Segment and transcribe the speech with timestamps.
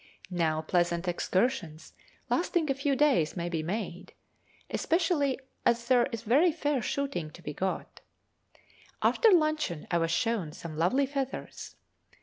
[0.31, 1.93] Now pleasant excursions
[2.27, 4.13] lasting a few days may be made,
[4.71, 8.01] especially as there is very fair shooting to be got.
[9.03, 11.75] After luncheon I was shown some lovely feathers.